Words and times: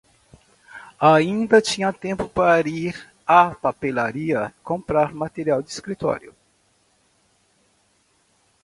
Ainda 0.99 1.61
tinha 1.61 1.93
tempo 1.93 2.27
para 2.27 2.67
ir 2.67 3.07
à 3.23 3.53
papelaria 3.53 4.51
comprar 4.63 5.13
material 5.13 5.61
de 5.61 5.69
escritório. 5.69 6.33